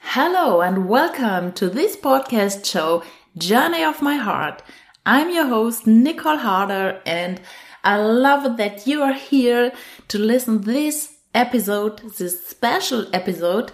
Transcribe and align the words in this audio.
Hello 0.00 0.60
and 0.62 0.88
welcome 0.88 1.52
to 1.52 1.68
this 1.68 1.96
podcast 1.96 2.64
show, 2.64 3.02
Journey 3.36 3.82
of 3.82 4.00
My 4.00 4.16
Heart. 4.16 4.62
I'm 5.04 5.30
your 5.30 5.46
host, 5.46 5.86
Nicole 5.86 6.38
Harder, 6.38 7.02
and 7.04 7.40
I 7.84 7.96
love 7.98 8.56
that 8.56 8.86
you 8.86 9.02
are 9.02 9.12
here 9.12 9.72
to 10.08 10.18
listen 10.18 10.62
this 10.62 11.18
episode, 11.34 12.00
this 12.16 12.44
special 12.46 13.06
episode. 13.12 13.70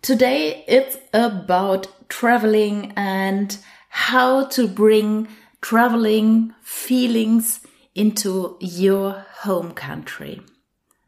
Today 0.00 0.64
it's 0.66 0.96
about 1.12 1.88
traveling 2.08 2.92
and 2.96 3.58
how 3.88 4.46
to 4.46 4.66
bring 4.66 5.28
traveling 5.60 6.54
feelings 6.62 7.60
into 7.94 8.56
your 8.60 9.26
home 9.40 9.72
country. 9.72 10.40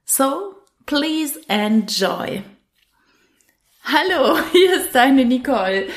So 0.05 0.59
please 0.87 1.39
enjoy. 1.49 2.45
Hallo, 3.87 4.39
hier 4.53 4.81
ist 4.81 4.95
deine 4.95 5.27
Nicole. 5.27 5.89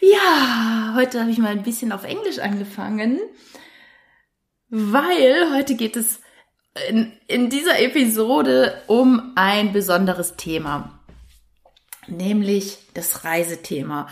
Ja, 0.00 0.92
heute 0.94 1.20
habe 1.20 1.30
ich 1.30 1.38
mal 1.38 1.52
ein 1.52 1.62
bisschen 1.62 1.90
auf 1.90 2.04
Englisch 2.04 2.38
angefangen, 2.38 3.18
weil 4.68 5.50
heute 5.54 5.74
geht 5.74 5.96
es 5.96 6.20
in, 6.90 7.14
in 7.26 7.48
dieser 7.48 7.80
Episode 7.80 8.82
um 8.88 9.32
ein 9.36 9.72
besonderes 9.72 10.36
Thema, 10.36 11.00
nämlich 12.08 12.76
das 12.92 13.24
Reisethema. 13.24 14.08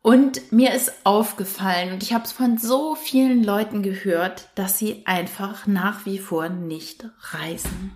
Und 0.00 0.50
mir 0.50 0.72
ist 0.72 0.92
aufgefallen, 1.04 1.92
und 1.92 2.02
ich 2.02 2.14
habe 2.14 2.24
es 2.24 2.32
von 2.32 2.56
so 2.56 2.94
vielen 2.94 3.44
Leuten 3.44 3.82
gehört, 3.82 4.48
dass 4.54 4.78
sie 4.78 5.02
einfach 5.04 5.66
nach 5.66 6.06
wie 6.06 6.18
vor 6.18 6.48
nicht 6.48 7.04
reisen. 7.32 7.94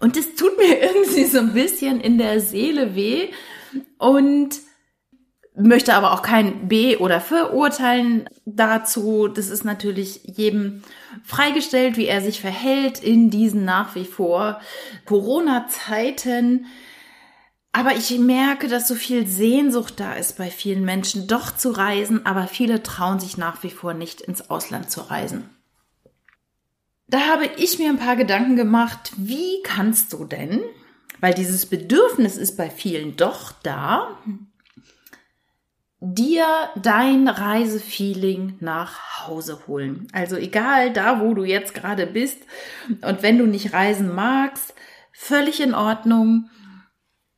Und 0.00 0.16
es 0.16 0.34
tut 0.34 0.58
mir 0.58 0.78
irgendwie 0.82 1.26
so 1.26 1.38
ein 1.38 1.52
bisschen 1.52 2.00
in 2.00 2.18
der 2.18 2.40
Seele 2.40 2.96
weh 2.96 3.30
und 3.98 4.60
möchte 5.58 5.94
aber 5.94 6.12
auch 6.12 6.22
kein 6.22 6.68
B 6.68 6.96
oder 6.96 7.20
verurteilen 7.20 8.28
dazu. 8.44 9.28
Das 9.28 9.48
ist 9.48 9.64
natürlich 9.64 10.20
jedem 10.24 10.82
freigestellt, 11.24 11.96
wie 11.96 12.06
er 12.06 12.20
sich 12.20 12.40
verhält 12.40 13.02
in 13.02 13.30
diesen 13.30 13.64
nach 13.64 13.94
wie 13.94 14.04
vor 14.04 14.60
Corona-Zeiten. 15.04 16.66
Aber 17.72 17.94
ich 17.94 18.16
merke, 18.18 18.68
dass 18.68 18.88
so 18.88 18.94
viel 18.94 19.26
Sehnsucht 19.26 20.00
da 20.00 20.14
ist 20.14 20.38
bei 20.38 20.50
vielen 20.50 20.84
Menschen, 20.84 21.26
doch 21.26 21.54
zu 21.54 21.70
reisen, 21.70 22.24
aber 22.24 22.46
viele 22.46 22.82
trauen 22.82 23.20
sich 23.20 23.36
nach 23.36 23.62
wie 23.62 23.70
vor 23.70 23.94
nicht 23.94 24.20
ins 24.20 24.50
Ausland 24.50 24.90
zu 24.90 25.02
reisen. 25.02 25.50
Da 27.08 27.20
habe 27.20 27.48
ich 27.56 27.78
mir 27.78 27.88
ein 27.88 27.98
paar 27.98 28.16
Gedanken 28.16 28.56
gemacht, 28.56 29.12
wie 29.16 29.62
kannst 29.62 30.12
du 30.12 30.24
denn, 30.24 30.60
weil 31.20 31.34
dieses 31.34 31.66
Bedürfnis 31.66 32.36
ist 32.36 32.56
bei 32.56 32.70
vielen 32.70 33.16
doch 33.16 33.52
da, 33.62 34.18
dir 36.00 36.46
dein 36.76 37.28
Reisefeeling 37.28 38.56
nach 38.60 39.26
Hause 39.26 39.66
holen. 39.66 40.06
Also 40.12 40.36
egal 40.36 40.92
da, 40.92 41.20
wo 41.20 41.34
du 41.34 41.44
jetzt 41.44 41.74
gerade 41.74 42.06
bist 42.06 42.38
und 42.88 43.22
wenn 43.22 43.38
du 43.38 43.46
nicht 43.46 43.72
reisen 43.72 44.14
magst, 44.14 44.74
völlig 45.12 45.60
in 45.60 45.74
Ordnung. 45.74 46.48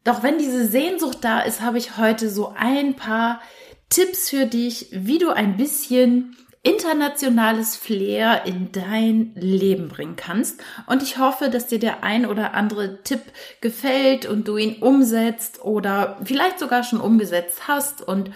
Doch 0.04 0.22
wenn 0.22 0.38
diese 0.38 0.66
Sehnsucht 0.66 1.18
da 1.22 1.40
ist, 1.40 1.62
habe 1.62 1.78
ich 1.78 1.96
heute 1.96 2.28
so 2.28 2.54
ein 2.56 2.96
paar 2.96 3.40
Tipps 3.88 4.30
für 4.30 4.46
dich, 4.46 4.88
wie 4.92 5.18
du 5.18 5.30
ein 5.30 5.56
bisschen 5.56 6.36
internationales 6.62 7.76
Flair 7.76 8.44
in 8.44 8.70
dein 8.72 9.32
Leben 9.34 9.88
bringen 9.88 10.16
kannst. 10.16 10.60
Und 10.86 11.02
ich 11.02 11.18
hoffe, 11.18 11.48
dass 11.48 11.68
dir 11.68 11.78
der 11.78 12.04
ein 12.04 12.26
oder 12.26 12.52
andere 12.54 13.02
Tipp 13.02 13.22
gefällt 13.60 14.26
und 14.26 14.46
du 14.46 14.58
ihn 14.58 14.82
umsetzt 14.82 15.64
oder 15.64 16.18
vielleicht 16.24 16.58
sogar 16.58 16.84
schon 16.84 17.00
umgesetzt 17.00 17.66
hast. 17.66 18.02
Und 18.02 18.30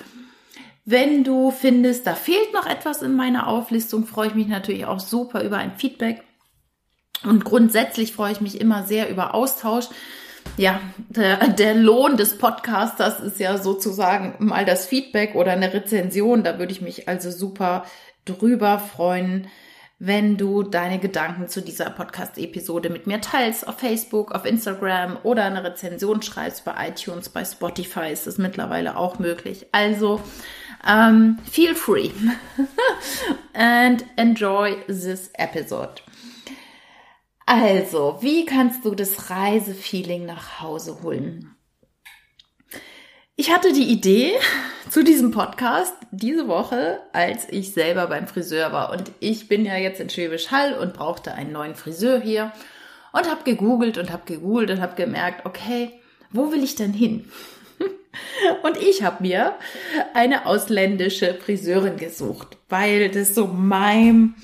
wenn 0.86 1.22
du 1.22 1.50
findest, 1.50 2.06
da 2.06 2.14
fehlt 2.14 2.52
noch 2.55 2.67
etwas 2.67 3.02
in 3.02 3.14
meiner 3.14 3.47
Auflistung, 3.47 4.07
freue 4.07 4.29
ich 4.29 4.35
mich 4.35 4.48
natürlich 4.48 4.86
auch 4.86 5.01
super 5.01 5.42
über 5.42 5.58
ein 5.58 5.77
Feedback. 5.77 6.23
Und 7.24 7.45
grundsätzlich 7.45 8.12
freue 8.12 8.33
ich 8.33 8.41
mich 8.41 8.61
immer 8.61 8.85
sehr 8.85 9.11
über 9.11 9.35
Austausch 9.35 9.89
ja, 10.56 10.80
der, 11.08 11.48
der 11.48 11.74
Lohn 11.74 12.17
des 12.17 12.39
Podcasters 12.39 13.20
ist 13.20 13.41
ja 13.41 13.58
sozusagen 13.58 14.36
mal 14.39 14.64
das 14.64 14.86
Feedback 14.86 15.35
oder 15.35 15.52
eine 15.52 15.73
Rezension. 15.73 16.45
Da 16.45 16.58
würde 16.58 16.73
ich 16.73 16.80
mich 16.80 17.08
also 17.08 17.30
super 17.30 17.85
drüber 18.24 18.79
freuen, 18.79 19.48
wenn 19.98 20.36
du 20.36 20.62
deine 20.62 20.98
Gedanken 20.98 21.48
zu 21.48 21.62
dieser 21.62 21.89
Podcast-Episode 21.89 22.90
mit 22.90 23.07
mir 23.07 23.20
teilst 23.20 23.67
auf 23.67 23.79
Facebook, 23.79 24.33
auf 24.33 24.45
Instagram 24.45 25.18
oder 25.23 25.45
eine 25.45 25.62
Rezension 25.64 26.20
schreibst 26.20 26.64
bei 26.64 26.89
iTunes, 26.89 27.29
bei 27.29 27.45
Spotify 27.45 28.11
ist 28.11 28.27
es 28.27 28.36
mittlerweile 28.36 28.96
auch 28.96 29.18
möglich. 29.18 29.67
Also, 29.73 30.20
um, 30.85 30.90
ähm, 30.90 31.39
feel 31.51 31.74
free 31.74 32.11
and 33.55 34.05
enjoy 34.17 34.77
this 34.86 35.30
episode. 35.35 36.02
Also, 37.46 38.18
wie 38.20 38.45
kannst 38.45 38.85
du 38.85 38.95
das 38.95 39.30
Reisefeeling 39.30 40.27
nach 40.27 40.61
Hause 40.61 41.02
holen? 41.02 41.55
Ich 43.36 43.50
hatte 43.50 43.72
die 43.72 43.90
Idee 43.90 44.33
zu 44.90 45.02
diesem 45.02 45.33
Podcast 45.33 45.92
diese 46.12 46.46
Woche, 46.46 47.00
als 47.12 47.48
ich 47.50 47.72
selber 47.72 48.06
beim 48.06 48.28
Friseur 48.28 48.70
war. 48.70 48.92
Und 48.92 49.11
ich 49.18 49.48
bin 49.48 49.64
ja 49.64 49.77
jetzt 49.77 50.00
in 50.00 50.08
Schwäbisch 50.08 50.52
Hall 50.52 50.74
und 50.74 50.95
brauchte 50.95 51.34
einen 51.34 51.50
neuen 51.50 51.74
Friseur 51.74 52.20
hier 52.20 52.52
und 53.12 53.28
habe 53.28 53.42
gegoogelt 53.44 53.98
und 53.98 54.12
habe 54.12 54.23
gegoogelt 54.24 54.70
und 54.70 54.80
habe 54.80 54.94
gemerkt, 54.94 55.46
okay, 55.46 55.90
wo 56.30 56.52
will 56.52 56.62
ich 56.62 56.77
denn 56.77 56.92
hin? 56.92 57.28
Und 58.62 58.77
ich 58.77 59.02
habe 59.02 59.23
mir 59.23 59.55
eine 60.14 60.46
ausländische 60.46 61.34
Friseurin 61.34 61.96
gesucht, 61.96 62.56
weil 62.68 63.08
das 63.08 63.34
so 63.34 63.46
mein 63.46 64.34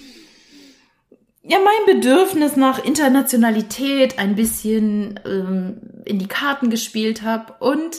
ja 1.43 1.59
mein 1.59 1.97
Bedürfnis 1.97 2.57
nach 2.57 2.85
Internationalität 2.85 4.19
ein 4.19 4.37
bisschen 4.37 5.19
ähm, 5.25 6.03
in 6.05 6.19
die 6.19 6.29
Karten 6.29 6.71
gespielt 6.71 7.23
habe 7.23 7.55
und 7.59 7.97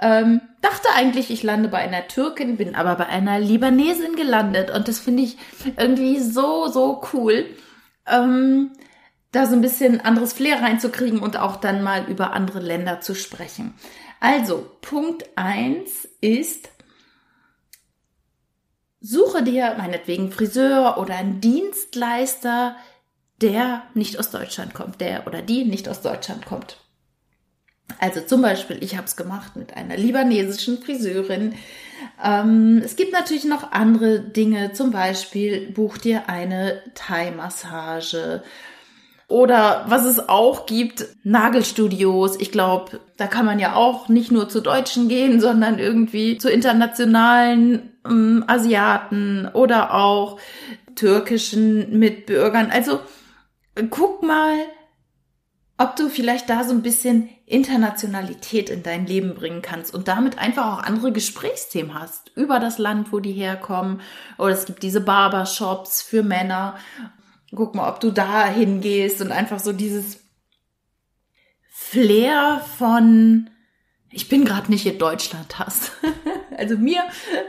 ähm, 0.00 0.40
dachte 0.60 0.88
eigentlich, 0.94 1.30
ich 1.30 1.42
lande 1.42 1.68
bei 1.68 1.78
einer 1.78 2.08
Türkin, 2.08 2.56
bin 2.56 2.74
aber 2.74 2.96
bei 2.96 3.06
einer 3.06 3.38
Libanesin 3.38 4.16
gelandet 4.16 4.70
und 4.70 4.88
das 4.88 4.98
finde 4.98 5.22
ich 5.22 5.36
irgendwie 5.76 6.20
so, 6.20 6.68
so 6.68 7.02
cool, 7.12 7.46
ähm, 8.06 8.72
da 9.32 9.46
so 9.46 9.54
ein 9.54 9.62
bisschen 9.62 10.00
anderes 10.00 10.32
Flair 10.32 10.62
reinzukriegen 10.62 11.20
und 11.20 11.36
auch 11.36 11.56
dann 11.56 11.82
mal 11.82 12.04
über 12.08 12.32
andere 12.32 12.60
Länder 12.60 13.00
zu 13.00 13.14
sprechen. 13.14 13.74
Also, 14.20 14.70
Punkt 14.80 15.24
eins 15.36 16.08
ist, 16.20 16.68
Suche 19.06 19.42
dir 19.42 19.74
meinetwegen 19.76 20.32
Friseur 20.32 20.96
oder 20.96 21.16
einen 21.16 21.42
Dienstleister, 21.42 22.74
der 23.42 23.82
nicht 23.92 24.18
aus 24.18 24.30
Deutschland 24.30 24.72
kommt, 24.72 25.02
der 25.02 25.26
oder 25.26 25.42
die 25.42 25.66
nicht 25.66 25.90
aus 25.90 26.00
Deutschland 26.00 26.46
kommt. 26.46 26.78
Also 27.98 28.20
zum 28.20 28.42
Beispiel, 28.42 28.78
ich 28.80 28.96
habe 28.96 29.06
es 29.06 29.16
gemacht 29.16 29.56
mit 29.56 29.76
einer 29.76 29.96
libanesischen 29.96 30.78
Friseurin. 30.78 31.54
Ähm, 32.22 32.82
es 32.84 32.96
gibt 32.96 33.12
natürlich 33.12 33.44
noch 33.44 33.72
andere 33.72 34.20
Dinge, 34.20 34.72
zum 34.72 34.90
Beispiel 34.90 35.70
buch 35.72 35.98
dir 35.98 36.28
eine 36.28 36.82
Thai-Massage 36.94 38.42
oder 39.28 39.84
was 39.88 40.04
es 40.04 40.28
auch 40.28 40.66
gibt, 40.66 41.06
Nagelstudios. 41.24 42.40
Ich 42.40 42.52
glaube, 42.52 43.00
da 43.16 43.26
kann 43.26 43.46
man 43.46 43.58
ja 43.58 43.74
auch 43.74 44.08
nicht 44.08 44.30
nur 44.30 44.48
zu 44.48 44.60
Deutschen 44.60 45.08
gehen, 45.08 45.40
sondern 45.40 45.78
irgendwie 45.78 46.38
zu 46.38 46.50
internationalen 46.50 47.92
ähm, 48.06 48.44
Asiaten 48.46 49.48
oder 49.52 49.94
auch 49.94 50.38
türkischen 50.94 51.98
Mitbürgern. 51.98 52.70
Also 52.70 53.00
guck 53.90 54.22
mal, 54.22 54.54
ob 55.76 55.96
du 55.96 56.08
vielleicht 56.08 56.48
da 56.48 56.62
so 56.62 56.72
ein 56.72 56.82
bisschen 56.82 57.28
Internationalität 57.46 58.70
in 58.70 58.82
dein 58.82 59.06
Leben 59.06 59.34
bringen 59.34 59.60
kannst 59.60 59.92
und 59.92 60.06
damit 60.08 60.38
einfach 60.38 60.72
auch 60.72 60.82
andere 60.82 61.12
Gesprächsthemen 61.12 61.98
hast 61.98 62.30
über 62.36 62.60
das 62.60 62.78
Land, 62.78 63.12
wo 63.12 63.18
die 63.18 63.32
herkommen. 63.32 64.00
Oder 64.38 64.52
es 64.52 64.66
gibt 64.66 64.82
diese 64.82 65.00
Barbershops 65.00 66.00
für 66.00 66.22
Männer. 66.22 66.76
Guck 67.54 67.74
mal, 67.74 67.88
ob 67.88 68.00
du 68.00 68.10
da 68.10 68.46
hingehst 68.46 69.20
und 69.20 69.32
einfach 69.32 69.58
so 69.58 69.72
dieses 69.72 70.20
Flair 71.70 72.64
von 72.78 73.50
ich 74.14 74.28
bin 74.28 74.44
gerade 74.44 74.70
nicht 74.70 74.86
in 74.86 74.98
Deutschland 74.98 75.58
hast. 75.58 75.90
also 76.56 76.78
mir 76.78 77.02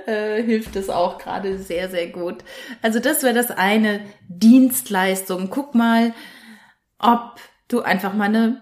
äh, 0.08 0.42
hilft 0.42 0.76
es 0.76 0.90
auch 0.90 1.20
gerade 1.20 1.60
sehr, 1.60 1.90
sehr 1.90 2.08
gut. 2.08 2.44
Also 2.82 3.00
das 3.00 3.22
wäre 3.22 3.36
das 3.36 3.52
eine 3.52 4.02
Dienstleistung. 4.28 5.52
Guck 5.52 5.76
mal, 5.76 6.14
ob 6.98 7.40
du 7.68 7.82
einfach 7.82 8.14
mal 8.14 8.26
eine 8.26 8.62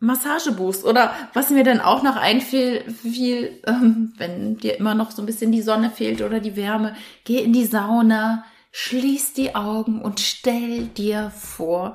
Massage 0.00 0.52
buchst. 0.52 0.84
Oder 0.84 1.14
was 1.32 1.50
mir 1.50 1.64
dann 1.64 1.80
auch 1.80 2.02
noch 2.02 2.16
einfiel, 2.16 2.82
viel, 2.90 3.60
ähm, 3.66 4.12
wenn 4.16 4.56
dir 4.58 4.78
immer 4.78 4.94
noch 4.94 5.10
so 5.10 5.22
ein 5.22 5.26
bisschen 5.26 5.52
die 5.52 5.62
Sonne 5.62 5.90
fehlt 5.90 6.22
oder 6.22 6.40
die 6.40 6.56
Wärme, 6.56 6.94
geh 7.24 7.38
in 7.38 7.52
die 7.52 7.66
Sauna, 7.66 8.44
schließ 8.72 9.34
die 9.34 9.54
Augen 9.54 10.02
und 10.02 10.20
stell 10.20 10.86
dir 10.86 11.30
vor, 11.30 11.94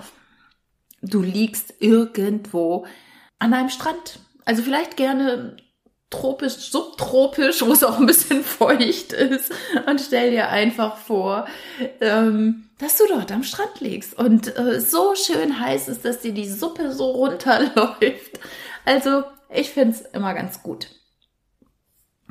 du 1.01 1.21
liegst 1.21 1.75
irgendwo 1.79 2.85
an 3.39 3.53
einem 3.53 3.69
Strand 3.69 4.19
also 4.47 4.63
vielleicht 4.63 4.95
gerne 4.95 5.57
tropisch, 6.09 6.53
subtropisch, 6.53 7.61
wo 7.61 7.73
es 7.73 7.83
auch 7.83 7.99
ein 7.99 8.05
bisschen 8.05 8.43
feucht 8.43 9.13
ist. 9.13 9.51
Und 9.85 9.99
stell 10.01 10.31
dir 10.31 10.49
einfach 10.49 10.97
vor, 10.97 11.47
ähm, 12.01 12.69
dass 12.77 12.97
du 12.97 13.05
dort 13.07 13.31
am 13.31 13.43
Strand 13.43 13.79
liegst 13.79 14.17
und 14.17 14.57
äh, 14.57 14.79
so 14.79 15.15
schön 15.15 15.59
heiß 15.59 15.87
ist, 15.87 16.05
dass 16.05 16.19
dir 16.19 16.33
die 16.33 16.49
Suppe 16.49 16.91
so 16.93 17.11
runterläuft. 17.11 18.39
Also 18.85 19.23
ich 19.49 19.69
find's 19.69 20.01
immer 20.13 20.33
ganz 20.33 20.61
gut. 20.63 20.87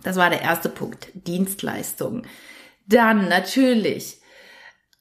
Das 0.02 0.16
war 0.16 0.30
der 0.30 0.42
erste 0.42 0.68
Punkt, 0.68 1.08
Dienstleistungen. 1.14 2.26
Dann 2.86 3.28
natürlich 3.28 4.20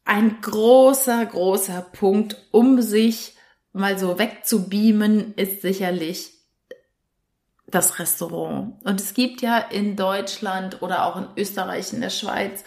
ein 0.04 0.40
großer, 0.42 1.26
großer 1.26 1.82
Punkt, 1.82 2.38
um 2.52 2.82
sich 2.82 3.36
mal 3.74 4.00
so 4.00 4.18
wegzubeamen, 4.18 5.34
ist 5.36 5.62
sicherlich 5.62 6.35
das 7.68 8.00
Restaurant. 8.00 8.74
Und 8.84 9.02
es 9.02 9.14
gibt 9.14 9.42
ja 9.42 9.58
in 9.58 9.96
Deutschland 9.96 10.82
oder 10.82 11.06
auch 11.06 11.18
in 11.18 11.28
Österreich, 11.36 11.94
in 11.94 12.02
der 12.02 12.10
Schweiz 12.10 12.64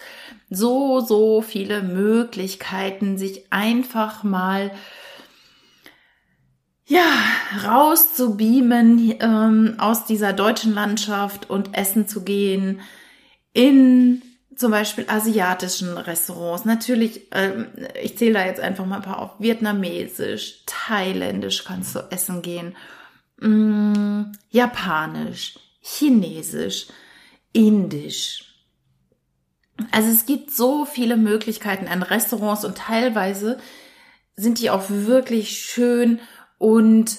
so, 0.49 0.99
so 0.99 1.41
viele 1.41 1.81
Möglichkeiten, 1.81 3.17
sich 3.17 3.51
einfach 3.51 4.23
mal 4.23 4.71
ja, 6.85 7.05
raus 7.65 8.15
zu 8.15 8.35
beamen 8.35 9.13
ähm, 9.19 9.75
aus 9.77 10.05
dieser 10.05 10.33
deutschen 10.33 10.73
Landschaft 10.73 11.49
und 11.49 11.77
essen 11.77 12.07
zu 12.07 12.23
gehen 12.23 12.81
in 13.53 14.23
zum 14.55 14.71
Beispiel 14.71 15.05
asiatischen 15.07 15.97
Restaurants. 15.97 16.65
Natürlich, 16.65 17.27
ähm, 17.31 17.67
ich 18.01 18.17
zähle 18.17 18.33
da 18.33 18.45
jetzt 18.45 18.59
einfach 18.59 18.85
mal 18.85 18.97
ein 18.97 19.01
paar 19.03 19.19
auf. 19.19 19.39
Vietnamesisch, 19.39 20.63
thailändisch 20.65 21.63
kannst 21.63 21.95
du 21.95 21.99
essen 22.09 22.41
gehen 22.41 22.75
mm, 23.41 24.31
Japanisch, 24.49 25.59
Chinesisch, 25.81 26.87
Indisch. 27.53 28.45
Also 29.91 30.09
es 30.09 30.25
gibt 30.25 30.51
so 30.51 30.85
viele 30.85 31.17
Möglichkeiten 31.17 31.87
an 31.87 32.03
Restaurants 32.03 32.65
und 32.65 32.77
teilweise 32.77 33.59
sind 34.35 34.59
die 34.59 34.69
auch 34.69 34.85
wirklich 34.89 35.59
schön 35.59 36.19
und 36.57 37.17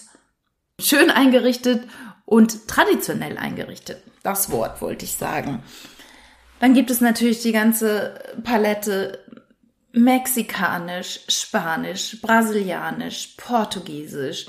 schön 0.79 1.11
eingerichtet 1.11 1.87
und 2.25 2.69
traditionell 2.69 3.37
eingerichtet. 3.39 4.03
Das 4.23 4.51
Wort 4.51 4.81
wollte 4.81 5.05
ich 5.05 5.15
sagen. 5.15 5.63
Dann 6.61 6.75
gibt 6.75 6.91
es 6.91 7.01
natürlich 7.01 7.43
die 7.43 7.53
ganze 7.53 8.23
Palette 8.45 9.25
Mexikanisch, 9.93 11.21
Spanisch, 11.29 12.21
Brasilianisch, 12.21 13.35
Portugiesisch, 13.37 14.47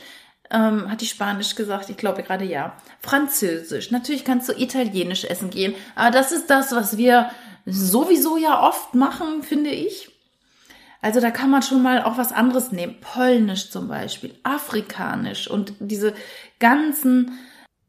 ähm, 0.51 0.89
hat 0.89 1.01
die 1.01 1.07
Spanisch 1.07 1.55
gesagt? 1.55 1.89
Ich 1.89 1.97
glaube 1.97 2.23
gerade 2.23 2.45
ja. 2.45 2.75
Französisch. 2.99 3.91
Natürlich 3.91 4.25
kannst 4.25 4.49
du 4.49 4.53
Italienisch 4.53 5.23
essen 5.25 5.49
gehen. 5.49 5.75
Aber 5.95 6.11
das 6.11 6.31
ist 6.31 6.49
das, 6.49 6.71
was 6.71 6.97
wir 6.97 7.31
sowieso 7.65 8.37
ja 8.37 8.61
oft 8.61 8.95
machen, 8.95 9.43
finde 9.43 9.69
ich. 9.69 10.09
Also 11.01 11.19
da 11.19 11.31
kann 11.31 11.49
man 11.49 11.63
schon 11.63 11.81
mal 11.81 12.03
auch 12.03 12.17
was 12.17 12.31
anderes 12.31 12.71
nehmen. 12.71 12.97
Polnisch 13.01 13.71
zum 13.71 13.87
Beispiel, 13.87 14.35
Afrikanisch 14.43 15.49
und 15.49 15.73
diese 15.79 16.13
ganzen 16.59 17.39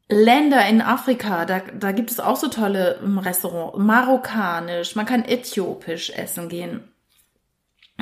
Länder 0.09 0.67
in 0.67 0.81
Afrika, 0.81 1.45
da, 1.45 1.61
da 1.61 1.93
gibt 1.93 2.11
es 2.11 2.21
auch 2.21 2.37
so 2.37 2.49
tolle 2.49 3.01
Restaurants. 3.03 3.79
Marokkanisch, 3.79 4.97
man 4.97 5.07
kann 5.07 5.25
äthiopisch 5.25 6.11
essen 6.11 6.49
gehen. 6.49 6.89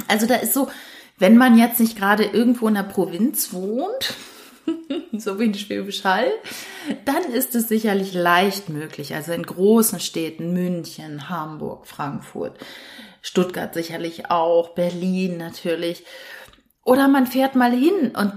Also 0.08 0.26
da 0.26 0.36
ist 0.36 0.54
so, 0.54 0.68
wenn 1.18 1.36
man 1.36 1.58
jetzt 1.58 1.80
nicht 1.80 1.98
gerade 1.98 2.24
irgendwo 2.24 2.68
in 2.68 2.74
der 2.74 2.82
Provinz 2.84 3.52
wohnt, 3.52 4.14
so 5.12 5.38
wie 5.38 5.44
in 5.44 5.54
Schwäbisch 5.54 6.04
Hall, 6.04 6.30
dann 7.04 7.32
ist 7.32 7.54
es 7.54 7.68
sicherlich 7.68 8.14
leicht 8.14 8.68
möglich. 8.68 9.14
Also 9.14 9.32
in 9.32 9.42
großen 9.42 10.00
Städten, 10.00 10.52
München, 10.52 11.28
Hamburg, 11.28 11.86
Frankfurt, 11.86 12.58
Stuttgart 13.22 13.74
sicherlich 13.74 14.30
auch, 14.30 14.70
Berlin 14.74 15.36
natürlich. 15.36 16.04
Oder 16.84 17.08
man 17.08 17.26
fährt 17.26 17.54
mal 17.54 17.72
hin 17.72 18.12
und 18.16 18.32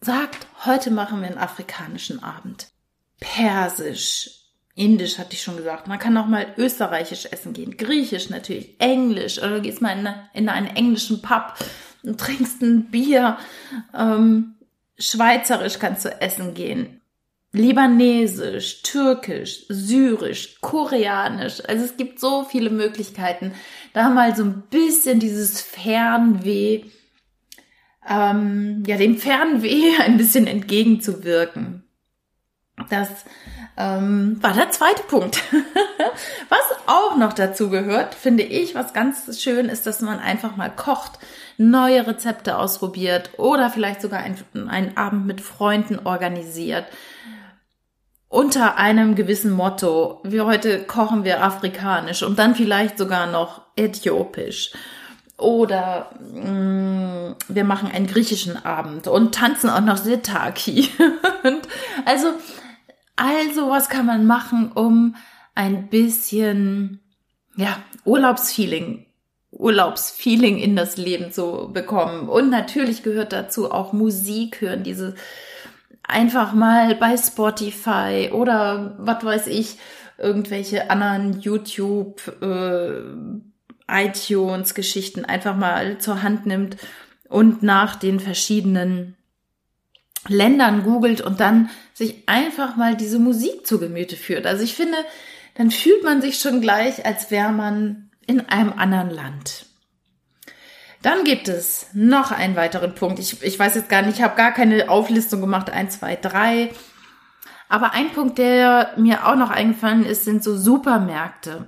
sagt, 0.00 0.46
heute 0.64 0.90
machen 0.90 1.20
wir 1.20 1.28
einen 1.28 1.38
afrikanischen 1.38 2.22
Abend. 2.22 2.68
Persisch, 3.20 4.44
Indisch 4.76 5.18
hatte 5.18 5.34
ich 5.34 5.42
schon 5.42 5.56
gesagt. 5.56 5.86
Man 5.86 6.00
kann 6.00 6.16
auch 6.16 6.26
mal 6.26 6.46
österreichisch 6.56 7.26
essen 7.26 7.52
gehen, 7.52 7.76
griechisch 7.76 8.28
natürlich, 8.28 8.74
englisch 8.80 9.38
oder 9.38 9.56
du 9.56 9.62
gehst 9.62 9.80
mal 9.80 9.96
in, 9.96 10.08
in 10.32 10.48
einen 10.48 10.66
englischen 10.66 11.22
Pub 11.22 11.54
und 12.02 12.18
trinkst 12.18 12.60
ein 12.60 12.90
Bier. 12.90 13.38
Ähm, 13.96 14.56
Schweizerisch 14.98 15.78
kannst 15.78 16.04
du 16.04 16.20
essen 16.20 16.54
gehen. 16.54 17.00
Libanesisch, 17.52 18.82
Türkisch, 18.82 19.64
Syrisch, 19.68 20.60
Koreanisch. 20.60 21.62
Also 21.68 21.84
es 21.84 21.96
gibt 21.96 22.18
so 22.18 22.44
viele 22.44 22.70
Möglichkeiten, 22.70 23.54
da 23.92 24.10
mal 24.10 24.34
so 24.34 24.42
ein 24.42 24.62
bisschen 24.70 25.20
dieses 25.20 25.60
Fernweh, 25.60 26.84
ähm, 28.08 28.82
ja, 28.86 28.96
dem 28.96 29.18
Fernweh 29.18 29.96
ein 30.00 30.16
bisschen 30.16 30.46
entgegenzuwirken. 30.46 31.84
Das 32.90 33.08
ähm, 33.76 34.42
war 34.42 34.52
der 34.52 34.70
zweite 34.70 35.04
Punkt. 35.04 35.40
was 36.48 36.63
auch 36.86 37.16
noch 37.16 37.32
dazu 37.32 37.70
gehört, 37.70 38.14
finde 38.14 38.42
ich, 38.42 38.74
was 38.74 38.92
ganz 38.92 39.40
schön 39.40 39.68
ist, 39.68 39.86
dass 39.86 40.00
man 40.00 40.18
einfach 40.18 40.56
mal 40.56 40.70
kocht 40.70 41.18
neue 41.56 42.06
Rezepte 42.06 42.58
ausprobiert 42.58 43.30
oder 43.36 43.70
vielleicht 43.70 44.02
sogar 44.02 44.20
ein, 44.20 44.36
einen 44.68 44.96
Abend 44.96 45.26
mit 45.26 45.40
Freunden 45.40 46.00
organisiert. 46.04 46.86
Unter 48.28 48.76
einem 48.78 49.14
gewissen 49.14 49.52
Motto. 49.52 50.20
wie 50.24 50.40
heute 50.40 50.82
kochen 50.82 51.22
wir 51.22 51.44
afrikanisch 51.44 52.24
und 52.24 52.38
dann 52.38 52.56
vielleicht 52.56 52.98
sogar 52.98 53.28
noch 53.28 53.62
äthiopisch. 53.76 54.72
Oder 55.36 56.10
mh, 56.32 56.50
mm, 56.50 57.36
wir 57.48 57.64
machen 57.64 57.90
einen 57.92 58.06
griechischen 58.06 58.64
Abend 58.64 59.06
und 59.06 59.34
tanzen 59.34 59.70
auch 59.70 59.80
noch 59.80 59.98
Sitaki. 59.98 60.88
also, 62.04 62.28
also 63.16 63.70
was 63.70 63.88
kann 63.88 64.06
man 64.06 64.26
machen, 64.26 64.72
um 64.72 65.14
ein 65.54 65.88
bisschen 65.88 67.00
ja, 67.56 67.82
Urlaubsfeeling 68.04 69.06
Urlaubsfeeling 69.58 70.58
in 70.58 70.76
das 70.76 70.96
Leben 70.96 71.32
zu 71.32 71.70
bekommen. 71.72 72.28
Und 72.28 72.50
natürlich 72.50 73.02
gehört 73.02 73.32
dazu 73.32 73.70
auch 73.70 73.92
Musik 73.92 74.60
hören, 74.60 74.82
diese 74.82 75.14
einfach 76.02 76.52
mal 76.52 76.94
bei 76.96 77.16
Spotify 77.16 78.30
oder 78.32 78.96
was 78.98 79.24
weiß 79.24 79.46
ich, 79.46 79.78
irgendwelche 80.18 80.90
anderen 80.90 81.40
YouTube, 81.40 82.20
äh, 82.42 83.00
iTunes 83.88 84.74
Geschichten 84.74 85.24
einfach 85.24 85.56
mal 85.56 85.98
zur 85.98 86.22
Hand 86.22 86.46
nimmt 86.46 86.76
und 87.28 87.62
nach 87.62 87.96
den 87.96 88.20
verschiedenen 88.20 89.16
Ländern 90.26 90.84
googelt 90.84 91.20
und 91.20 91.40
dann 91.40 91.68
sich 91.92 92.22
einfach 92.26 92.76
mal 92.76 92.96
diese 92.96 93.18
Musik 93.18 93.66
zu 93.66 93.78
Gemüte 93.78 94.16
führt. 94.16 94.46
Also 94.46 94.62
ich 94.62 94.74
finde, 94.74 94.96
dann 95.54 95.70
fühlt 95.70 96.02
man 96.04 96.20
sich 96.20 96.38
schon 96.38 96.60
gleich, 96.60 97.06
als 97.06 97.30
wäre 97.30 97.52
man 97.52 98.10
in 98.26 98.48
einem 98.48 98.72
anderen 98.72 99.10
Land. 99.10 99.66
Dann 101.02 101.24
gibt 101.24 101.48
es 101.48 101.88
noch 101.92 102.32
einen 102.32 102.56
weiteren 102.56 102.94
Punkt. 102.94 103.18
Ich, 103.18 103.42
ich 103.42 103.58
weiß 103.58 103.74
jetzt 103.74 103.90
gar 103.90 104.02
nicht, 104.02 104.16
ich 104.16 104.22
habe 104.22 104.36
gar 104.36 104.52
keine 104.52 104.88
Auflistung 104.88 105.40
gemacht. 105.40 105.68
Eins, 105.70 105.98
zwei, 105.98 106.16
drei. 106.16 106.70
Aber 107.68 107.92
ein 107.92 108.10
Punkt, 108.12 108.38
der 108.38 108.92
mir 108.96 109.26
auch 109.26 109.36
noch 109.36 109.50
eingefallen 109.50 110.06
ist, 110.06 110.24
sind 110.24 110.42
so 110.42 110.56
Supermärkte. 110.56 111.66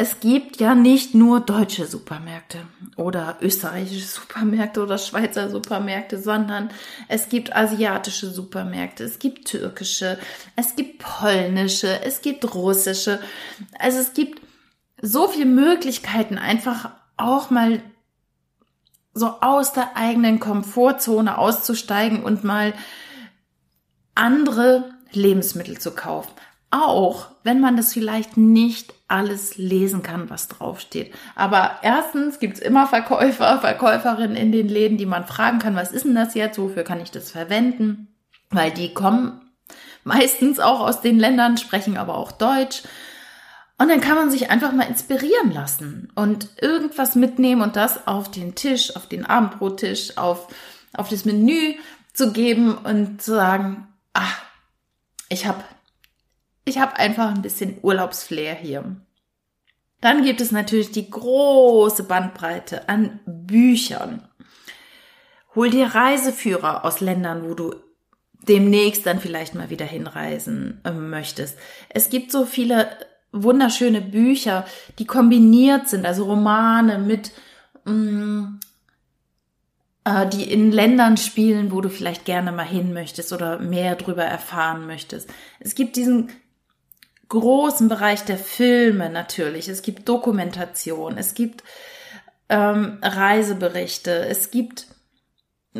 Es 0.00 0.20
gibt 0.20 0.60
ja 0.60 0.76
nicht 0.76 1.16
nur 1.16 1.40
deutsche 1.40 1.84
Supermärkte 1.84 2.58
oder 2.94 3.36
österreichische 3.40 4.06
Supermärkte 4.06 4.80
oder 4.80 4.96
Schweizer 4.96 5.50
Supermärkte, 5.50 6.22
sondern 6.22 6.70
es 7.08 7.28
gibt 7.28 7.56
asiatische 7.56 8.30
Supermärkte, 8.30 9.02
es 9.02 9.18
gibt 9.18 9.48
türkische, 9.48 10.16
es 10.54 10.76
gibt 10.76 11.00
polnische, 11.00 12.00
es 12.04 12.20
gibt 12.20 12.54
russische. 12.54 13.18
Also 13.76 13.98
es 13.98 14.12
gibt 14.12 14.40
so 15.02 15.26
viele 15.26 15.46
Möglichkeiten, 15.46 16.38
einfach 16.38 16.90
auch 17.16 17.50
mal 17.50 17.82
so 19.14 19.26
aus 19.40 19.72
der 19.72 19.96
eigenen 19.96 20.38
Komfortzone 20.38 21.38
auszusteigen 21.38 22.22
und 22.22 22.44
mal 22.44 22.72
andere 24.14 24.94
Lebensmittel 25.10 25.78
zu 25.78 25.90
kaufen. 25.90 26.30
Auch 26.70 27.26
wenn 27.42 27.58
man 27.58 27.76
das 27.76 27.92
vielleicht 27.92 28.36
nicht 28.36 28.94
alles 29.08 29.56
lesen 29.56 30.02
kann, 30.02 30.30
was 30.30 30.48
draufsteht. 30.48 31.14
Aber 31.34 31.78
erstens 31.82 32.38
gibt's 32.38 32.60
immer 32.60 32.86
Verkäufer, 32.86 33.58
Verkäuferinnen 33.58 34.36
in 34.36 34.52
den 34.52 34.68
Läden, 34.68 34.98
die 34.98 35.06
man 35.06 35.26
fragen 35.26 35.58
kann, 35.58 35.74
was 35.74 35.92
ist 35.92 36.04
denn 36.04 36.14
das 36.14 36.34
jetzt, 36.34 36.58
wofür 36.58 36.84
kann 36.84 37.00
ich 37.00 37.10
das 37.10 37.30
verwenden? 37.30 38.08
Weil 38.50 38.70
die 38.70 38.92
kommen 38.92 39.40
meistens 40.04 40.60
auch 40.60 40.80
aus 40.80 41.00
den 41.00 41.18
Ländern, 41.18 41.56
sprechen 41.56 41.96
aber 41.96 42.16
auch 42.16 42.32
Deutsch. 42.32 42.82
Und 43.78 43.88
dann 43.88 44.00
kann 44.00 44.16
man 44.16 44.30
sich 44.30 44.50
einfach 44.50 44.72
mal 44.72 44.88
inspirieren 44.88 45.52
lassen 45.52 46.10
und 46.14 46.48
irgendwas 46.60 47.14
mitnehmen 47.14 47.62
und 47.62 47.76
das 47.76 48.06
auf 48.08 48.30
den 48.30 48.56
Tisch, 48.56 48.94
auf 48.96 49.06
den 49.06 49.24
Abendbrottisch, 49.24 50.18
auf, 50.18 50.48
auf 50.94 51.08
das 51.08 51.24
Menü 51.24 51.74
zu 52.12 52.32
geben 52.32 52.76
und 52.76 53.22
zu 53.22 53.36
sagen, 53.36 53.86
ach, 54.14 54.42
ich 55.28 55.46
habe 55.46 55.62
ich 56.68 56.78
habe 56.78 56.96
einfach 56.96 57.34
ein 57.34 57.42
bisschen 57.42 57.78
Urlaubsflair 57.82 58.54
hier. 58.54 58.96
Dann 60.00 60.22
gibt 60.22 60.40
es 60.40 60.52
natürlich 60.52 60.92
die 60.92 61.10
große 61.10 62.04
Bandbreite 62.04 62.88
an 62.88 63.20
Büchern. 63.26 64.28
Hol 65.54 65.70
dir 65.70 65.86
Reiseführer 65.86 66.84
aus 66.84 67.00
Ländern, 67.00 67.48
wo 67.48 67.54
du 67.54 67.74
demnächst 68.46 69.06
dann 69.06 69.20
vielleicht 69.20 69.54
mal 69.54 69.70
wieder 69.70 69.84
hinreisen 69.84 70.80
äh, 70.84 70.92
möchtest. 70.92 71.58
Es 71.88 72.10
gibt 72.10 72.30
so 72.30 72.46
viele 72.46 72.88
wunderschöne 73.32 74.00
Bücher, 74.00 74.64
die 74.98 75.04
kombiniert 75.04 75.88
sind, 75.88 76.06
also 76.06 76.24
Romane 76.24 76.98
mit, 76.98 77.32
mh, 77.84 77.92
mm, 77.92 78.60
äh, 80.04 80.26
die 80.28 80.50
in 80.50 80.72
Ländern 80.72 81.16
spielen, 81.16 81.72
wo 81.72 81.80
du 81.80 81.90
vielleicht 81.90 82.24
gerne 82.24 82.52
mal 82.52 82.66
hin 82.66 82.92
möchtest 82.92 83.32
oder 83.32 83.58
mehr 83.58 83.96
drüber 83.96 84.24
erfahren 84.24 84.86
möchtest. 84.86 85.28
Es 85.60 85.74
gibt 85.74 85.96
diesen 85.96 86.30
großen 87.28 87.88
Bereich 87.88 88.24
der 88.24 88.38
Filme 88.38 89.10
natürlich. 89.10 89.68
Es 89.68 89.82
gibt 89.82 90.08
Dokumentation, 90.08 91.18
es 91.18 91.34
gibt 91.34 91.62
ähm, 92.48 92.98
Reiseberichte, 93.02 94.26
es 94.26 94.50
gibt 94.50 94.86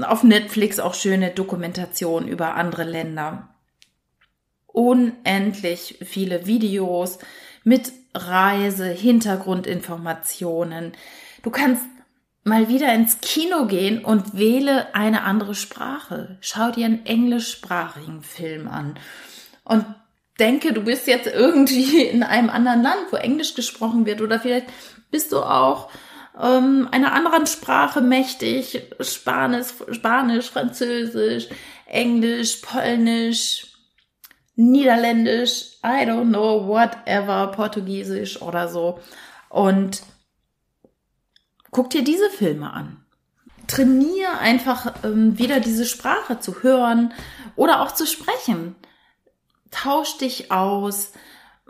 auf 0.00 0.22
Netflix 0.22 0.78
auch 0.78 0.94
schöne 0.94 1.30
Dokumentationen 1.30 2.28
über 2.28 2.54
andere 2.54 2.84
Länder. 2.84 3.48
Unendlich 4.66 5.98
viele 6.04 6.46
Videos 6.46 7.18
mit 7.64 7.92
Reise, 8.14 8.86
Hintergrundinformationen. 8.86 10.92
Du 11.42 11.50
kannst 11.50 11.82
mal 12.44 12.68
wieder 12.68 12.94
ins 12.94 13.20
Kino 13.20 13.66
gehen 13.66 14.04
und 14.04 14.36
wähle 14.36 14.94
eine 14.94 15.22
andere 15.22 15.54
Sprache. 15.54 16.36
Schau 16.40 16.70
dir 16.70 16.86
einen 16.86 17.06
englischsprachigen 17.06 18.22
Film 18.22 18.68
an. 18.68 18.98
Und 19.64 19.84
denke, 20.38 20.72
du 20.72 20.82
bist 20.82 21.06
jetzt 21.06 21.26
irgendwie 21.26 22.02
in 22.02 22.22
einem 22.22 22.50
anderen 22.50 22.82
Land, 22.82 23.06
wo 23.10 23.16
Englisch 23.16 23.54
gesprochen 23.54 24.06
wird 24.06 24.20
oder 24.20 24.40
vielleicht 24.40 24.66
bist 25.10 25.32
du 25.32 25.38
auch 25.38 25.90
ähm, 26.40 26.88
einer 26.92 27.12
anderen 27.12 27.46
Sprache 27.46 28.00
mächtig, 28.00 28.82
Spanisch, 29.00 29.68
Spanisch, 29.90 30.50
Französisch, 30.50 31.48
Englisch, 31.86 32.56
Polnisch, 32.56 33.66
Niederländisch, 34.54 35.78
I 35.84 36.04
don't 36.04 36.28
know, 36.28 36.66
whatever, 36.66 37.52
Portugiesisch 37.52 38.42
oder 38.42 38.68
so. 38.68 39.00
Und 39.48 40.02
guck 41.70 41.90
dir 41.90 42.02
diese 42.02 42.28
Filme 42.30 42.72
an. 42.72 43.04
Trainier 43.66 44.38
einfach 44.40 44.94
ähm, 45.04 45.38
wieder 45.38 45.60
diese 45.60 45.84
Sprache 45.84 46.40
zu 46.40 46.62
hören 46.62 47.12
oder 47.54 47.82
auch 47.82 47.92
zu 47.92 48.06
sprechen 48.06 48.76
tausch 49.70 50.18
dich 50.18 50.50
aus. 50.50 51.12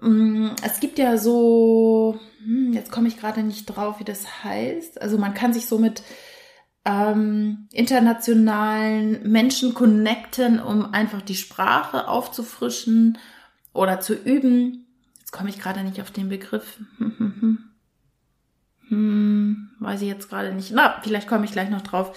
Mm, 0.00 0.48
es 0.62 0.80
gibt 0.80 0.98
ja 0.98 1.18
so, 1.18 2.18
hm, 2.44 2.72
jetzt 2.72 2.90
komme 2.90 3.08
ich 3.08 3.18
gerade 3.18 3.42
nicht 3.42 3.66
drauf, 3.66 4.00
wie 4.00 4.04
das 4.04 4.44
heißt. 4.44 5.00
Also 5.00 5.18
man 5.18 5.34
kann 5.34 5.52
sich 5.52 5.66
so 5.66 5.78
mit 5.78 6.02
ähm, 6.84 7.68
internationalen 7.72 9.30
Menschen 9.30 9.74
connecten, 9.74 10.60
um 10.60 10.92
einfach 10.92 11.22
die 11.22 11.34
Sprache 11.34 12.08
aufzufrischen 12.08 13.18
oder 13.72 14.00
zu 14.00 14.14
üben. 14.14 14.86
Jetzt 15.18 15.32
komme 15.32 15.50
ich 15.50 15.58
gerade 15.58 15.82
nicht 15.82 16.00
auf 16.00 16.10
den 16.10 16.28
Begriff. 16.28 16.80
Hm, 18.90 19.68
weiß 19.88 20.02
ich 20.02 20.08
jetzt 20.08 20.28
gerade 20.28 20.52
nicht. 20.52 20.70
Na, 20.72 21.00
vielleicht 21.02 21.28
komme 21.28 21.46
ich 21.46 21.52
gleich 21.52 21.70
noch 21.70 21.80
drauf. 21.80 22.12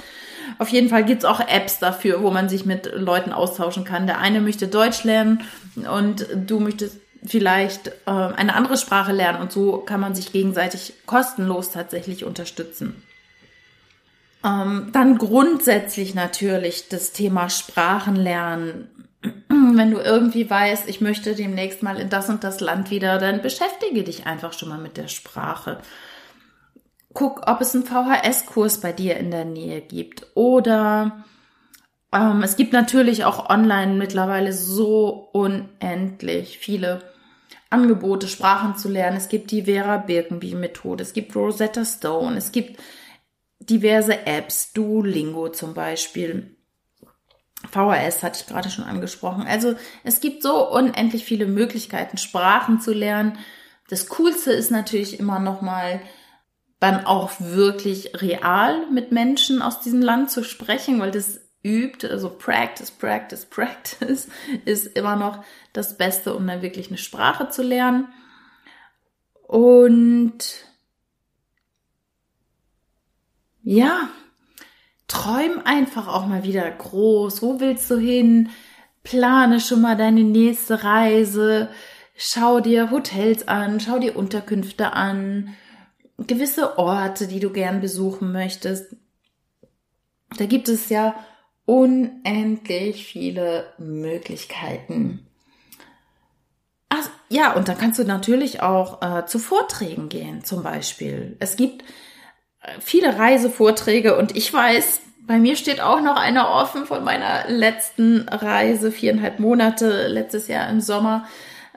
Auf 0.59 0.69
jeden 0.69 0.89
Fall 0.89 1.05
gibt's 1.05 1.25
auch 1.25 1.39
Apps 1.39 1.79
dafür, 1.79 2.21
wo 2.21 2.29
man 2.29 2.49
sich 2.49 2.65
mit 2.65 2.91
Leuten 2.93 3.31
austauschen 3.31 3.85
kann. 3.85 4.07
Der 4.07 4.19
eine 4.19 4.41
möchte 4.41 4.67
Deutsch 4.67 5.03
lernen 5.03 5.41
und 5.75 6.27
du 6.35 6.59
möchtest 6.59 6.97
vielleicht 7.25 7.87
äh, 7.87 8.11
eine 8.11 8.55
andere 8.55 8.77
Sprache 8.77 9.13
lernen 9.13 9.41
und 9.41 9.51
so 9.51 9.77
kann 9.77 9.99
man 9.99 10.15
sich 10.15 10.31
gegenseitig 10.31 10.93
kostenlos 11.05 11.71
tatsächlich 11.71 12.25
unterstützen. 12.25 13.01
Ähm, 14.43 14.89
dann 14.91 15.17
grundsätzlich 15.17 16.15
natürlich 16.15 16.89
das 16.89 17.13
Thema 17.13 17.49
Sprachenlernen. 17.49 18.89
Wenn 19.49 19.91
du 19.91 19.99
irgendwie 19.99 20.49
weißt, 20.49 20.89
ich 20.89 20.99
möchte 20.99 21.35
demnächst 21.35 21.83
mal 21.83 21.99
in 21.99 22.09
das 22.09 22.27
und 22.27 22.43
das 22.43 22.59
Land 22.59 22.89
wieder, 22.89 23.19
dann 23.19 23.41
beschäftige 23.41 24.03
dich 24.03 24.25
einfach 24.25 24.51
schon 24.53 24.69
mal 24.69 24.79
mit 24.79 24.97
der 24.97 25.07
Sprache 25.07 25.77
guck, 27.13 27.47
ob 27.47 27.61
es 27.61 27.75
einen 27.75 27.85
VHS-Kurs 27.85 28.79
bei 28.79 28.91
dir 28.93 29.17
in 29.17 29.31
der 29.31 29.45
Nähe 29.45 29.81
gibt. 29.81 30.27
Oder 30.35 31.23
ähm, 32.13 32.43
es 32.43 32.55
gibt 32.55 32.73
natürlich 32.73 33.25
auch 33.25 33.49
online 33.49 33.93
mittlerweile 33.93 34.53
so 34.53 35.29
unendlich 35.33 36.57
viele 36.57 37.01
Angebote, 37.69 38.27
Sprachen 38.27 38.75
zu 38.75 38.89
lernen. 38.89 39.17
Es 39.17 39.29
gibt 39.29 39.51
die 39.51 39.63
Vera 39.63 39.97
Birkenby-Methode, 39.97 41.03
es 41.03 41.13
gibt 41.13 41.35
Rosetta 41.35 41.85
Stone, 41.85 42.37
es 42.37 42.51
gibt 42.51 42.81
diverse 43.59 44.25
Apps, 44.25 44.73
Duolingo 44.73 45.49
zum 45.49 45.73
Beispiel. 45.73 46.57
VHS 47.69 48.23
hatte 48.23 48.41
ich 48.41 48.47
gerade 48.47 48.69
schon 48.69 48.85
angesprochen. 48.85 49.45
Also 49.47 49.75
es 50.03 50.19
gibt 50.19 50.41
so 50.41 50.69
unendlich 50.69 51.23
viele 51.23 51.45
Möglichkeiten, 51.45 52.17
Sprachen 52.17 52.81
zu 52.81 52.91
lernen. 52.91 53.37
Das 53.87 54.09
Coolste 54.09 54.51
ist 54.51 54.71
natürlich 54.71 55.19
immer 55.19 55.39
noch 55.39 55.61
mal 55.61 56.01
dann 56.81 57.05
auch 57.05 57.33
wirklich 57.39 58.21
real 58.21 58.87
mit 58.87 59.11
Menschen 59.11 59.61
aus 59.61 59.81
diesem 59.81 60.01
Land 60.01 60.31
zu 60.31 60.43
sprechen, 60.43 60.99
weil 60.99 61.11
das 61.11 61.39
übt, 61.63 62.09
also 62.09 62.27
Practice, 62.27 62.89
Practice, 62.89 63.45
Practice 63.45 64.27
ist 64.65 64.87
immer 64.97 65.15
noch 65.15 65.43
das 65.73 65.95
Beste, 65.95 66.35
um 66.35 66.45
dann 66.47 66.63
wirklich 66.63 66.87
eine 66.87 66.97
Sprache 66.97 67.49
zu 67.49 67.61
lernen. 67.61 68.07
Und 69.43 70.65
ja, 73.61 74.09
träum 75.07 75.61
einfach 75.63 76.07
auch 76.07 76.25
mal 76.25 76.43
wieder 76.43 76.69
groß. 76.69 77.43
Wo 77.43 77.59
willst 77.59 77.91
du 77.91 77.99
hin? 77.99 78.49
Plane 79.03 79.59
schon 79.59 79.81
mal 79.81 79.95
deine 79.95 80.23
nächste 80.23 80.83
Reise. 80.83 81.69
Schau 82.15 82.59
dir 82.59 82.89
Hotels 82.89 83.47
an, 83.47 83.79
schau 83.79 83.99
dir 83.99 84.15
Unterkünfte 84.15 84.93
an 84.93 85.55
gewisse 86.27 86.77
Orte, 86.77 87.27
die 87.27 87.39
du 87.39 87.49
gern 87.51 87.81
besuchen 87.81 88.31
möchtest. 88.31 88.95
Da 90.37 90.45
gibt 90.45 90.69
es 90.69 90.89
ja 90.89 91.15
unendlich 91.65 93.05
viele 93.05 93.73
Möglichkeiten. 93.77 95.27
Ach, 96.89 97.09
ja, 97.29 97.53
und 97.53 97.69
dann 97.69 97.77
kannst 97.77 97.99
du 97.99 98.03
natürlich 98.03 98.61
auch 98.61 99.01
äh, 99.01 99.25
zu 99.25 99.39
Vorträgen 99.39 100.09
gehen, 100.09 100.43
zum 100.43 100.63
Beispiel. 100.63 101.37
Es 101.39 101.55
gibt 101.55 101.83
äh, 102.61 102.79
viele 102.81 103.17
Reisevorträge 103.17 104.17
und 104.17 104.35
ich 104.35 104.51
weiß, 104.53 105.01
bei 105.21 105.39
mir 105.39 105.55
steht 105.55 105.79
auch 105.79 106.01
noch 106.01 106.17
einer 106.17 106.49
offen 106.49 106.85
von 106.85 107.03
meiner 107.03 107.47
letzten 107.47 108.27
Reise, 108.27 108.91
viereinhalb 108.91 109.39
Monate 109.39 110.07
letztes 110.07 110.49
Jahr 110.49 110.69
im 110.69 110.81
Sommer. 110.81 111.25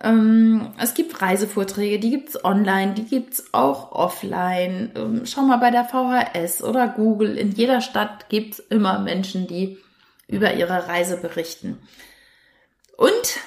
Ähm, 0.04 0.74
es 0.78 0.92
gibt 0.92 1.22
Reisevorträge, 1.22 1.98
die 1.98 2.10
gibt's 2.10 2.44
online, 2.44 2.92
die 2.92 3.06
gibt's 3.06 3.52
auch 3.52 3.90
offline. 3.92 4.92
Ähm, 4.94 5.22
schau 5.24 5.42
mal 5.42 5.56
bei 5.56 5.70
der 5.70 5.84
VHS 5.84 6.62
oder 6.62 6.88
Google. 6.88 7.38
In 7.38 7.52
jeder 7.52 7.80
Stadt 7.80 8.28
gibt's 8.28 8.58
immer 8.58 8.98
Menschen, 8.98 9.46
die 9.46 9.78
über 10.28 10.52
ihre 10.52 10.88
Reise 10.88 11.16
berichten. 11.16 11.78
Und 12.98 13.40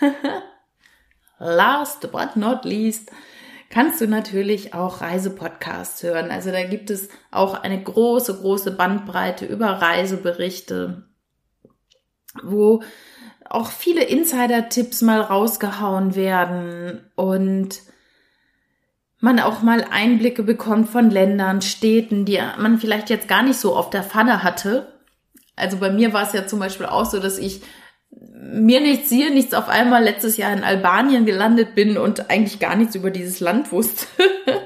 last 1.38 2.12
but 2.12 2.36
not 2.36 2.64
least 2.64 3.10
kannst 3.68 4.00
du 4.00 4.06
natürlich 4.06 4.74
auch 4.74 5.00
Reisepodcasts 5.00 6.02
hören. 6.04 6.30
Also 6.30 6.52
da 6.52 6.62
gibt 6.62 6.90
es 6.90 7.08
auch 7.32 7.54
eine 7.54 7.82
große, 7.82 8.38
große 8.38 8.70
Bandbreite 8.70 9.46
über 9.46 9.66
Reiseberichte, 9.66 11.08
wo 12.42 12.82
auch 13.50 13.70
viele 13.70 14.04
Insider-Tipps 14.04 15.02
mal 15.02 15.20
rausgehauen 15.20 16.14
werden 16.14 17.10
und 17.16 17.80
man 19.20 19.40
auch 19.40 19.62
mal 19.62 19.84
Einblicke 19.90 20.42
bekommt 20.42 20.90
von 20.90 21.10
Ländern, 21.10 21.60
Städten, 21.62 22.24
die 22.24 22.40
man 22.58 22.78
vielleicht 22.78 23.10
jetzt 23.10 23.28
gar 23.28 23.42
nicht 23.42 23.58
so 23.58 23.74
auf 23.74 23.90
der 23.90 24.04
Pfanne 24.04 24.42
hatte. 24.42 24.92
Also 25.56 25.78
bei 25.78 25.90
mir 25.90 26.12
war 26.12 26.22
es 26.22 26.32
ja 26.32 26.46
zum 26.46 26.60
Beispiel 26.60 26.86
auch 26.86 27.04
so, 27.04 27.18
dass 27.18 27.38
ich 27.38 27.62
mir 28.10 28.80
nichts 28.80 29.08
hier, 29.08 29.30
nichts 29.30 29.54
auf 29.54 29.68
einmal 29.68 30.04
letztes 30.04 30.36
Jahr 30.36 30.52
in 30.52 30.62
Albanien 30.62 31.26
gelandet 31.26 31.74
bin 31.74 31.98
und 31.98 32.30
eigentlich 32.30 32.60
gar 32.60 32.76
nichts 32.76 32.94
über 32.94 33.10
dieses 33.10 33.40
Land 33.40 33.72
wusste. 33.72 34.06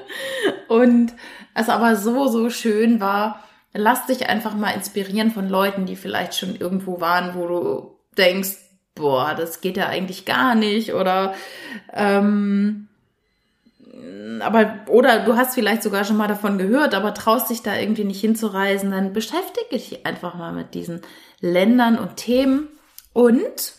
und 0.67 1.13
es 1.55 1.69
aber 1.69 1.95
so, 1.95 2.27
so 2.27 2.49
schön 2.49 2.99
war. 2.99 3.43
Lass 3.73 4.05
dich 4.05 4.29
einfach 4.29 4.55
mal 4.55 4.71
inspirieren 4.71 5.31
von 5.31 5.49
Leuten, 5.49 5.85
die 5.85 5.95
vielleicht 5.95 6.35
schon 6.35 6.55
irgendwo 6.55 7.01
waren, 7.01 7.33
wo 7.33 7.47
du 7.47 7.97
denkst, 8.17 8.57
boah, 8.95 9.33
das 9.35 9.61
geht 9.61 9.77
ja 9.77 9.87
eigentlich 9.87 10.25
gar 10.25 10.55
nicht 10.55 10.93
oder 10.93 11.33
ähm, 11.91 12.87
aber 14.41 14.85
oder 14.87 15.19
du 15.19 15.35
hast 15.35 15.53
vielleicht 15.53 15.83
sogar 15.83 16.03
schon 16.03 16.17
mal 16.17 16.27
davon 16.27 16.57
gehört, 16.57 16.93
aber 16.93 17.13
traust 17.13 17.49
dich 17.49 17.61
da 17.61 17.77
irgendwie 17.77 18.03
nicht 18.03 18.21
hinzureisen, 18.21 18.91
dann 18.91 19.13
beschäftige 19.13 19.69
dich 19.71 20.05
einfach 20.05 20.35
mal 20.35 20.51
mit 20.51 20.73
diesen 20.73 21.01
Ländern 21.39 21.97
und 21.97 22.17
Themen 22.17 22.67
und 23.13 23.73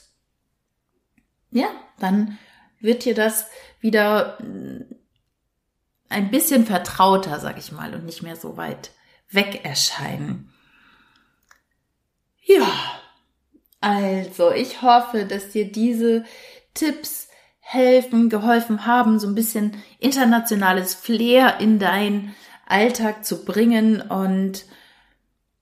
ja, 1.50 1.68
dann 1.98 2.38
wird 2.80 3.04
dir 3.04 3.14
das 3.14 3.46
wieder 3.80 4.38
ein 6.08 6.30
bisschen 6.30 6.66
vertrauter, 6.66 7.40
sag 7.40 7.58
ich 7.58 7.72
mal, 7.72 7.94
und 7.94 8.04
nicht 8.04 8.22
mehr 8.22 8.36
so 8.36 8.56
weit 8.56 8.90
weg 9.30 9.64
erscheinen. 9.64 10.52
Ja, 12.42 12.66
also 13.84 14.50
ich 14.50 14.80
hoffe, 14.80 15.26
dass 15.26 15.50
dir 15.50 15.70
diese 15.70 16.24
Tipps 16.72 17.28
helfen, 17.60 18.30
geholfen 18.30 18.86
haben, 18.86 19.18
so 19.18 19.26
ein 19.26 19.34
bisschen 19.34 19.76
internationales 19.98 20.94
Flair 20.94 21.60
in 21.60 21.78
dein 21.78 22.34
Alltag 22.66 23.26
zu 23.26 23.44
bringen 23.44 24.00
und 24.00 24.64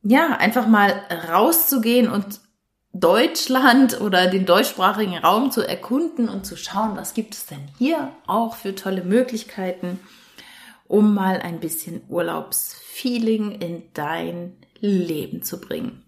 ja, 0.05 0.37
einfach 0.37 0.69
mal 0.69 1.03
rauszugehen 1.29 2.09
und 2.09 2.41
Deutschland 2.93 4.01
oder 4.01 4.29
den 4.29 4.47
deutschsprachigen 4.47 5.19
Raum 5.19 5.51
zu 5.51 5.63
erkunden 5.63 6.29
und 6.29 6.47
zu 6.47 6.57
schauen, 6.57 6.97
was 6.97 7.15
gibt 7.15 7.35
es 7.35 7.47
denn 7.47 7.67
hier 7.77 8.13
auch 8.29 8.55
für 8.55 8.77
tolle 8.77 9.03
Möglichkeiten, 9.03 9.99
um 10.87 11.13
mal 11.13 11.41
ein 11.41 11.59
bisschen 11.59 12.03
Urlaubsfeeling 12.09 13.51
in 13.61 13.83
dein 13.95 14.59
Leben 14.79 15.43
zu 15.43 15.61
bringen. 15.61 16.05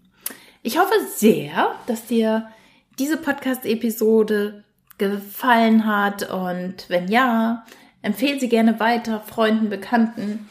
Ich 0.65 0.79
hoffe 0.79 0.95
sehr, 1.15 1.75
dass 1.85 2.07
dir 2.07 2.49
diese 2.97 3.17
Podcast-Episode 3.17 4.63
gefallen 4.97 5.85
hat 5.85 6.27
und 6.31 6.89
wenn 6.89 7.07
ja, 7.07 7.65
empfehle 8.01 8.39
sie 8.39 8.49
gerne 8.49 8.79
weiter 8.79 9.19
Freunden, 9.19 9.69
Bekannten, 9.69 10.49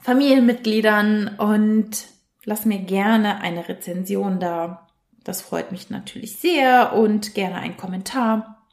Familienmitgliedern 0.00 1.36
und 1.36 2.06
lass 2.46 2.64
mir 2.64 2.78
gerne 2.78 3.42
eine 3.42 3.68
Rezension 3.68 4.40
da. 4.40 4.88
Das 5.24 5.42
freut 5.42 5.72
mich 5.72 5.90
natürlich 5.90 6.38
sehr 6.38 6.94
und 6.94 7.34
gerne 7.34 7.56
einen 7.56 7.76
Kommentar. 7.76 8.66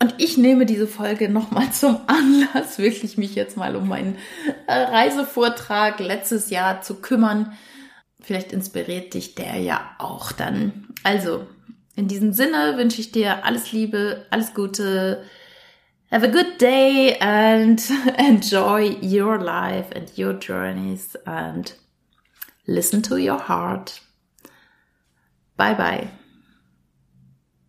Und 0.00 0.16
ich 0.18 0.36
nehme 0.36 0.66
diese 0.66 0.88
Folge 0.88 1.28
nochmal 1.28 1.70
zum 1.72 2.00
Anlass, 2.08 2.80
wirklich 2.80 3.16
mich 3.16 3.36
jetzt 3.36 3.56
mal 3.56 3.76
um 3.76 3.86
meinen 3.86 4.18
Reisevortrag 4.66 6.00
letztes 6.00 6.50
Jahr 6.50 6.80
zu 6.82 6.96
kümmern. 6.96 7.56
Vielleicht 8.22 8.52
inspiriert 8.52 9.14
dich 9.14 9.34
der 9.34 9.56
ja 9.56 9.94
auch 9.98 10.32
dann. 10.32 10.88
Also, 11.02 11.46
in 11.96 12.08
diesem 12.08 12.32
Sinne 12.32 12.76
wünsche 12.76 13.00
ich 13.00 13.12
dir 13.12 13.44
alles 13.44 13.72
Liebe, 13.72 14.26
alles 14.30 14.54
Gute. 14.54 15.24
Have 16.10 16.26
a 16.26 16.30
good 16.30 16.60
day 16.60 17.16
and 17.20 17.82
enjoy 18.16 18.96
your 19.00 19.38
life 19.38 19.90
and 19.94 20.16
your 20.16 20.34
journeys 20.34 21.16
and 21.26 21.74
listen 22.66 23.02
to 23.02 23.16
your 23.16 23.48
heart. 23.48 24.00
Bye 25.56 25.74
bye. 25.74 26.21